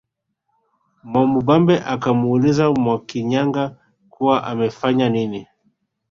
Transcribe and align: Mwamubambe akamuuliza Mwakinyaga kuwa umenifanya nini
Mwamubambe 1.09 1.75
akamuuliza 1.93 2.65
Mwakinyaga 2.83 3.63
kuwa 4.11 4.35
umenifanya 4.51 5.05
nini 5.15 5.41